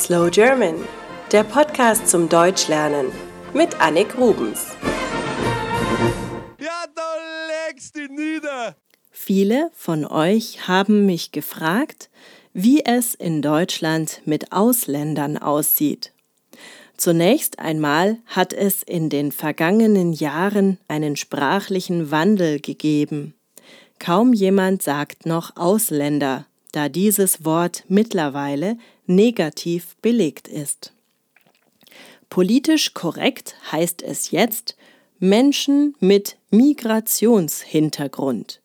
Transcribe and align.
Slow 0.00 0.30
German, 0.30 0.76
der 1.30 1.44
Podcast 1.44 2.08
zum 2.08 2.30
Deutschlernen 2.30 3.12
mit 3.52 3.78
Annik 3.82 4.16
Rubens. 4.16 4.68
Ja, 6.58 6.84
da 6.94 7.16
legst 7.68 7.96
du 7.96 8.06
nieder. 8.06 8.76
Viele 9.10 9.70
von 9.74 10.06
euch 10.06 10.66
haben 10.66 11.04
mich 11.04 11.32
gefragt, 11.32 12.08
wie 12.54 12.82
es 12.82 13.14
in 13.14 13.42
Deutschland 13.42 14.22
mit 14.24 14.52
Ausländern 14.52 15.36
aussieht. 15.36 16.14
Zunächst 16.96 17.58
einmal 17.58 18.20
hat 18.24 18.54
es 18.54 18.82
in 18.82 19.10
den 19.10 19.32
vergangenen 19.32 20.14
Jahren 20.14 20.78
einen 20.88 21.14
sprachlichen 21.14 22.10
Wandel 22.10 22.58
gegeben. 22.58 23.34
Kaum 23.98 24.32
jemand 24.32 24.82
sagt 24.82 25.26
noch 25.26 25.56
Ausländer, 25.56 26.46
da 26.72 26.88
dieses 26.88 27.44
Wort 27.44 27.84
mittlerweile 27.88 28.78
negativ 29.10 29.96
belegt 30.00 30.48
ist. 30.48 30.94
Politisch 32.30 32.94
korrekt 32.94 33.56
heißt 33.72 34.00
es 34.02 34.30
jetzt 34.30 34.76
Menschen 35.18 35.94
mit 36.00 36.38
Migrationshintergrund. 36.50 38.62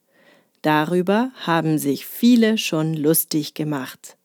Darüber 0.62 1.31
haben 1.35 1.80
sich 1.80 2.05
viele 2.05 2.58
schon 2.58 2.94
lustig 2.94 3.54
gemacht. 3.55 4.16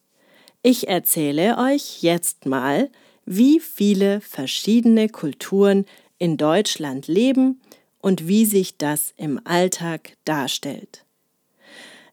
Ich 0.63 0.87
erzähle 0.89 1.59
euch 1.59 2.03
jetzt 2.03 2.47
mal, 2.47 2.91
wie 3.25 3.59
viele 3.61 4.21
verschiedene 4.21 5.09
Kulturen 5.09 5.87
in 6.19 6.37
Deutschland 6.37 7.09
leben 7.09 7.61
und 7.99 8.29
wie 8.29 8.45
sich 8.45 8.77
das 8.77 9.13
im 9.17 9.41
Alltag 9.45 10.17
darstellt. 10.25 11.05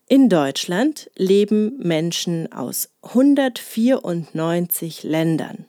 In 0.09 0.29
Deutschland 0.29 1.11
leben 1.17 1.79
Menschen 1.79 2.49
aus 2.53 2.87
194 3.01 5.03
Ländern. 5.03 5.65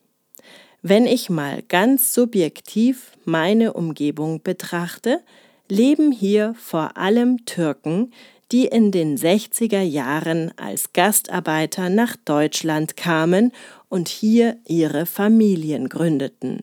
Wenn 0.81 1.07
ich 1.07 1.29
mal 1.29 1.63
ganz 1.63 2.15
subjektiv 2.15 3.19
meine 3.25 3.73
Umgebung 3.73 4.41
betrachte, 4.45 5.25
leben 5.69 6.13
hier 6.13 6.55
vor 6.57 6.97
allem 6.97 7.47
Türken, 7.47 8.13
die 8.53 8.67
in 8.67 8.93
den 8.93 9.19
60er 9.19 9.83
Jahren 9.83 10.53
als 10.57 10.93
Gastarbeiter 10.93 11.91
nach 11.91 12.15
Deutschland 12.15 12.97
kamen 12.97 13.51
und 13.89 14.07
hier 14.07 14.57
ihre 14.69 15.05
Familien 15.07 15.89
gründeten. 15.89 16.61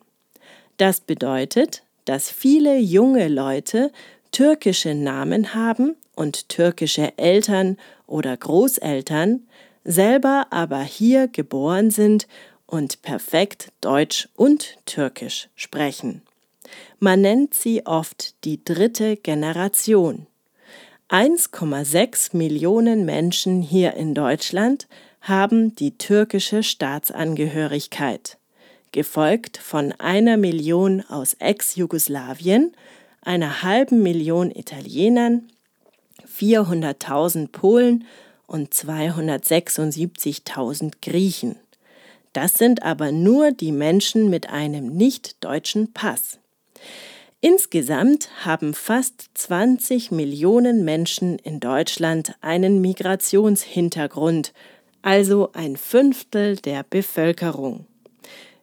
Das 0.77 1.01
bedeutet, 1.01 1.83
dass 2.05 2.29
viele 2.29 2.77
junge 2.77 3.27
Leute 3.27 3.91
türkische 4.35 4.93
Namen 4.93 5.53
haben 5.53 5.95
und 6.13 6.49
türkische 6.49 7.17
Eltern 7.17 7.77
oder 8.05 8.35
Großeltern, 8.35 9.47
selber 9.85 10.47
aber 10.49 10.81
hier 10.81 11.29
geboren 11.29 11.89
sind 11.89 12.27
und 12.67 13.01
perfekt 13.01 13.71
Deutsch 13.79 14.27
und 14.35 14.75
Türkisch 14.85 15.47
sprechen. 15.55 16.21
Man 16.99 17.21
nennt 17.21 17.53
sie 17.53 17.85
oft 17.85 18.43
die 18.43 18.59
dritte 18.61 19.15
Generation. 19.15 20.27
1,6 21.07 22.35
Millionen 22.35 23.05
Menschen 23.05 23.61
hier 23.61 23.93
in 23.93 24.13
Deutschland 24.13 24.89
haben 25.21 25.75
die 25.75 25.97
türkische 25.97 26.61
Staatsangehörigkeit, 26.61 28.37
gefolgt 28.91 29.55
von 29.55 29.93
einer 29.93 30.35
Million 30.35 31.05
aus 31.07 31.35
Ex-Jugoslawien, 31.35 32.73
einer 33.25 33.63
halben 33.63 34.01
Million 34.01 34.51
Italienern, 34.51 35.49
400.000 36.25 37.51
Polen 37.51 38.05
und 38.47 38.73
276.000 38.73 40.93
Griechen. 41.01 41.57
Das 42.33 42.55
sind 42.55 42.83
aber 42.83 43.11
nur 43.11 43.51
die 43.51 43.71
Menschen 43.71 44.29
mit 44.29 44.49
einem 44.49 44.95
nicht-deutschen 44.95 45.93
Pass. 45.93 46.39
Insgesamt 47.41 48.29
haben 48.43 48.73
fast 48.73 49.29
20 49.35 50.11
Millionen 50.11 50.83
Menschen 50.83 51.37
in 51.39 51.59
Deutschland 51.59 52.33
einen 52.41 52.81
Migrationshintergrund, 52.81 54.53
also 55.01 55.51
ein 55.53 55.77
Fünftel 55.77 56.55
der 56.55 56.83
Bevölkerung. 56.83 57.85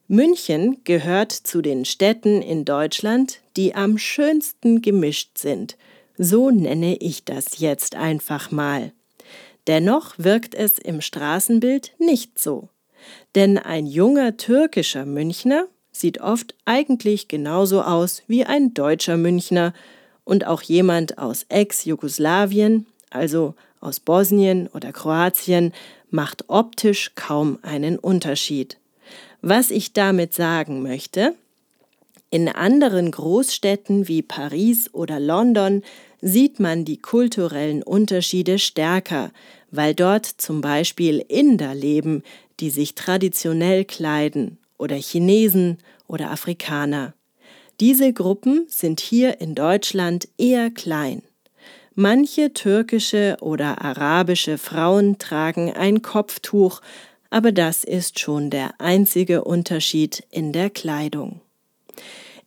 München 0.09 0.79
gehört 0.83 1.33
zu 1.33 1.63
den 1.63 1.85
Städten 1.85 2.43
in 2.43 2.65
Deutschland, 2.65 3.42
die 3.57 3.75
am 3.75 3.99
schönsten 3.99 4.83
gemischt 4.83 5.39
sind. 5.39 5.77
So 6.19 6.51
nenne 6.51 6.97
ich 6.97 7.25
das 7.25 7.59
jetzt 7.59 7.97
einfach 7.97 8.51
mal. 8.51 8.93
Dennoch 9.67 10.15
wirkt 10.19 10.55
es 10.55 10.79
im 10.79 11.01
Straßenbild 11.01 11.93
nicht 11.99 12.39
so. 12.39 12.69
Denn 13.35 13.59
ein 13.59 13.87
junger 13.87 14.37
türkischer 14.37 15.07
Münchner 15.07 15.67
sieht 15.93 16.21
oft 16.21 16.55
eigentlich 16.65 17.29
genauso 17.29 17.83
aus 17.83 18.23
wie 18.27 18.45
ein 18.45 18.75
deutscher 18.75 19.17
Münchner 19.17 19.73
und 20.25 20.47
auch 20.47 20.63
jemand 20.63 21.19
aus 21.19 21.45
Ex-Jugoslawien, 21.49 22.87
also 23.11 23.55
aus 23.81 24.01
Bosnien 24.01 24.69
oder 24.69 24.93
Kroatien, 24.93 25.73
macht 26.11 26.45
optisch 26.49 27.13
kaum 27.15 27.59
einen 27.63 27.99
Unterschied. 27.99 28.79
Was 29.41 29.71
ich 29.71 29.93
damit 29.93 30.35
sagen 30.35 30.83
möchte, 30.83 31.35
in 32.33 32.49
anderen 32.49 33.11
Großstädten 33.11 34.09
wie 34.09 34.23
Paris 34.23 34.89
oder 34.95 35.21
London 35.21 35.83
sieht 36.23 36.61
man 36.61 36.87
die 36.87 36.97
kulturellen 36.97 37.83
Unterschiede 37.83 38.59
stärker, 38.59 39.33
weil 39.71 39.95
dort 39.95 40.25
zum 40.25 40.63
Beispiel 40.63 41.23
Inder 41.29 41.75
leben, 41.75 42.23
die 42.59 42.71
sich 42.71 42.95
traditionell 42.95 43.85
kleiden, 43.85 44.57
oder 44.79 44.97
Chinesen 44.97 45.77
oder 46.09 46.31
Afrikaner. 46.31 47.13
Diese 47.81 48.15
Gruppen 48.15 48.65
sind 48.67 49.01
hier 49.01 49.43
in 49.43 49.55
Deutschland 49.55 50.27
eher 50.39 50.71
klein. 50.71 51.21
Manche 51.95 52.55
türkische 52.55 53.37
oder 53.43 53.83
arabische 53.83 54.57
Frauen 54.57 55.19
tragen 55.19 55.71
ein 55.71 56.01
Kopftuch, 56.01 56.81
aber 57.29 57.53
das 57.53 57.85
ist 57.85 58.21
schon 58.21 58.49
der 58.49 58.81
einzige 58.81 59.45
Unterschied 59.45 60.25
in 60.31 60.55
der 60.55 60.71
Kleidung. 60.71 61.42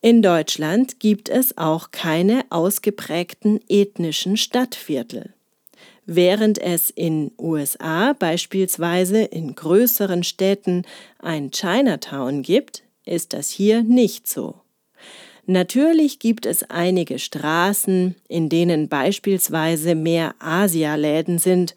In 0.01 0.21
Deutschland 0.21 0.99
gibt 0.99 1.29
es 1.29 1.57
auch 1.57 1.91
keine 1.91 2.45
ausgeprägten 2.49 3.59
ethnischen 3.67 4.37
Stadtviertel. 4.37 5.33
Während 6.05 6.59
es 6.59 6.91
in 6.91 7.31
USA 7.39 8.13
beispielsweise 8.13 9.23
in 9.23 9.55
größeren 9.55 10.23
Städten 10.23 10.83
ein 11.17 11.49
Chinatown 11.51 12.43
gibt, 12.43 12.83
ist 13.05 13.33
das 13.33 13.49
hier 13.49 13.81
nicht 13.81 14.27
so. 14.27 14.61
Natürlich 15.47 16.19
gibt 16.19 16.45
es 16.45 16.63
einige 16.69 17.19
Straßen, 17.19 18.15
in 18.27 18.49
denen 18.49 18.87
beispielsweise 18.89 19.95
mehr 19.95 20.35
Asialäden 20.39 21.37
sind, 21.37 21.75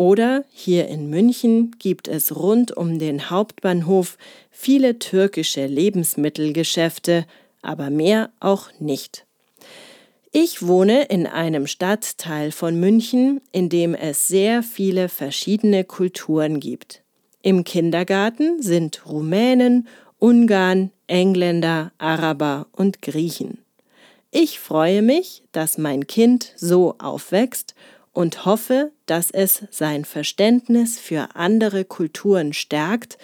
oder 0.00 0.46
hier 0.50 0.88
in 0.88 1.10
München 1.10 1.72
gibt 1.78 2.08
es 2.08 2.34
rund 2.34 2.74
um 2.74 2.98
den 2.98 3.28
Hauptbahnhof 3.28 4.16
viele 4.50 4.98
türkische 4.98 5.66
Lebensmittelgeschäfte, 5.66 7.26
aber 7.60 7.90
mehr 7.90 8.30
auch 8.40 8.70
nicht. 8.78 9.26
Ich 10.32 10.66
wohne 10.66 11.02
in 11.02 11.26
einem 11.26 11.66
Stadtteil 11.66 12.50
von 12.50 12.80
München, 12.80 13.42
in 13.52 13.68
dem 13.68 13.94
es 13.94 14.26
sehr 14.26 14.62
viele 14.62 15.10
verschiedene 15.10 15.84
Kulturen 15.84 16.60
gibt. 16.60 17.02
Im 17.42 17.64
Kindergarten 17.64 18.62
sind 18.62 19.04
Rumänen, 19.04 19.86
Ungarn, 20.18 20.92
Engländer, 21.08 21.92
Araber 21.98 22.68
und 22.72 23.02
Griechen. 23.02 23.58
Ich 24.30 24.60
freue 24.60 25.02
mich, 25.02 25.42
dass 25.52 25.76
mein 25.76 26.06
Kind 26.06 26.54
so 26.56 26.94
aufwächst 26.98 27.74
und 28.12 28.44
hoffe, 28.44 28.92
dass 29.06 29.30
es 29.30 29.64
sein 29.70 30.04
Verständnis 30.04 30.98
für 30.98 31.34
andere 31.34 31.84
Kulturen 31.84 32.52
stärkt 32.52 33.18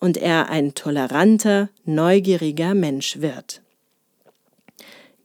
und 0.00 0.16
er 0.16 0.48
ein 0.48 0.74
toleranter, 0.74 1.68
neugieriger 1.84 2.74
Mensch 2.74 3.20
wird. 3.20 3.62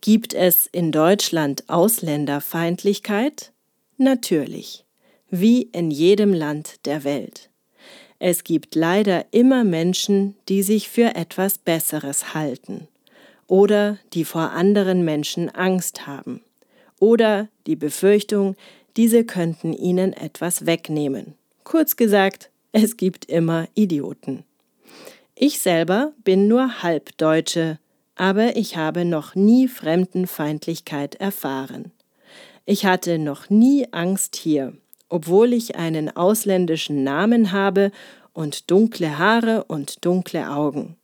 Gibt 0.02 0.34
es 0.34 0.68
in 0.68 0.92
Deutschland 0.92 1.68
Ausländerfeindlichkeit? 1.68 3.52
Natürlich, 3.98 4.86
wie 5.30 5.64
in 5.64 5.90
jedem 5.90 6.34
Land 6.34 6.86
der 6.86 7.04
Welt. 7.04 7.50
Es 8.20 8.44
gibt 8.44 8.76
leider 8.76 9.26
immer 9.32 9.64
Menschen, 9.64 10.36
die 10.50 10.64
sich 10.64 10.90
für 10.90 11.16
etwas 11.16 11.58
Besseres 11.58 12.34
halten 12.34 12.88
oder 13.48 13.98
die 14.14 14.26
vor 14.26 14.52
anderen 14.52 15.04
Menschen 15.04 15.50
Angst 15.50 16.08
haben 16.08 16.42
oder 17.00 17.48
die 17.68 17.76
Befürchtung, 17.76 18.56
diese 18.98 19.24
könnten 19.24 19.74
ihnen 19.74 20.12
etwas 20.12 20.66
wegnehmen. 20.66 21.36
Kurz 21.64 21.96
gesagt, 21.96 22.50
es 22.72 22.98
gibt 22.98 23.26
immer 23.26 23.68
Idioten. 23.76 24.44
Ich 25.36 25.60
selber 25.60 26.14
bin 26.24 26.48
nur 26.48 26.82
Halbdeutsche, 26.82 27.78
aber 28.16 28.56
ich 28.56 28.76
habe 28.76 29.06
noch 29.06 29.36
nie 29.36 29.68
Fremdenfeindlichkeit 29.68 31.16
erfahren. 31.16 31.92
Ich 32.66 32.86
hatte 32.86 33.20
noch 33.20 33.50
nie 33.50 33.88
Angst 33.92 34.36
hier, 34.36 34.74
obwohl 35.10 35.54
ich 35.54 35.76
einen 35.76 36.16
ausländischen 36.16 37.04
Namen 37.04 37.52
habe 37.52 37.92
und 38.34 38.72
dunkle 38.72 39.20
Haare 39.20 39.64
und 39.66 40.04
dunkle 40.04 40.50
Augen. 40.50 40.96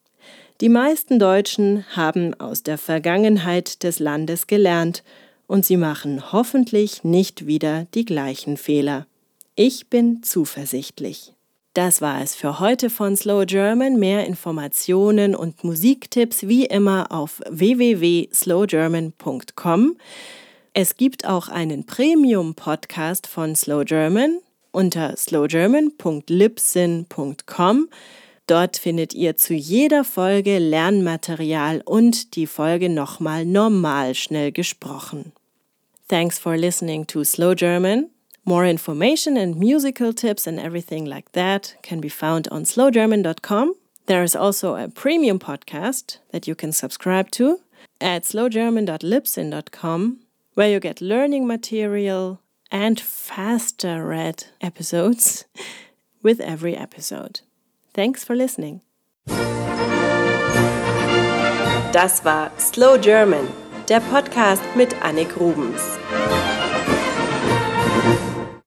Die 0.61 0.69
meisten 0.69 1.19
Deutschen 1.19 1.85
haben 1.95 2.33
aus 2.39 2.63
der 2.63 2.77
Vergangenheit 2.77 3.83
des 3.83 3.99
Landes 3.99 4.47
gelernt 4.47 5.03
und 5.53 5.63
sie 5.63 5.77
machen 5.77 6.31
hoffentlich 6.31 7.03
nicht 7.03 7.45
wieder 7.45 7.85
die 7.93 8.05
gleichen 8.05 8.57
Fehler. 8.57 9.05
Ich 9.53 9.87
bin 9.87 10.23
zuversichtlich. 10.23 11.33
Das 11.75 12.01
war 12.01 12.23
es 12.23 12.33
für 12.33 12.59
heute 12.59 12.89
von 12.89 13.15
Slow 13.15 13.45
German. 13.45 13.99
Mehr 13.99 14.25
Informationen 14.25 15.35
und 15.35 15.63
Musiktipps 15.63 16.47
wie 16.47 16.65
immer 16.65 17.11
auf 17.11 17.39
www.slowgerman.com. 17.47 19.95
Es 20.73 20.97
gibt 20.97 21.27
auch 21.27 21.49
einen 21.49 21.85
Premium-Podcast 21.85 23.27
von 23.27 23.55
Slow 23.55 23.85
German 23.85 24.39
unter 24.71 25.15
slowgerman.libsyn.com. 25.15 27.89
Dort 28.47 28.77
findet 28.77 29.13
ihr 29.13 29.37
zu 29.37 29.53
jeder 29.53 30.03
Folge 30.03 30.57
Lernmaterial 30.57 31.83
und 31.85 32.35
die 32.37 32.47
Folge 32.47 32.89
nochmal 32.89 33.45
normal 33.45 34.15
schnell 34.15 34.51
gesprochen. 34.51 35.31
Thanks 36.07 36.37
for 36.37 36.57
listening 36.57 37.05
to 37.05 37.23
Slow 37.23 37.53
German. 37.55 38.09
More 38.45 38.65
information 38.65 39.37
and 39.37 39.55
musical 39.55 40.11
tips 40.13 40.45
and 40.45 40.59
everything 40.59 41.05
like 41.05 41.31
that 41.31 41.75
can 41.81 42.01
be 42.01 42.09
found 42.09 42.47
on 42.49 42.65
slowgerman.com. 42.65 43.75
There 44.07 44.23
is 44.23 44.35
also 44.35 44.75
a 44.75 44.89
premium 44.89 45.39
podcast 45.39 46.17
that 46.31 46.45
you 46.45 46.55
can 46.55 46.73
subscribe 46.73 47.31
to 47.31 47.61
at 48.01 48.23
slowgerman.libsyn.com, 48.23 50.19
where 50.55 50.69
you 50.69 50.79
get 50.81 50.99
learning 50.99 51.47
material 51.47 52.41
and 52.69 52.99
faster 52.99 54.05
read 54.05 54.45
episodes 54.59 55.45
with 56.21 56.41
every 56.41 56.75
episode. 56.75 57.39
Thanks 57.93 58.25
for 58.25 58.35
listening. 58.35 58.81
Das 61.93 62.21
war 62.25 62.51
Slow 62.57 62.97
German, 62.97 63.47
der 63.93 63.99
Podcast 63.99 64.63
mit 64.75 65.03
Annik 65.03 65.39
Rubens. 65.39 65.99